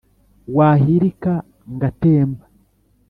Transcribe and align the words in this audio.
wahilika 0.55 1.33
ngatemba 1.75 2.45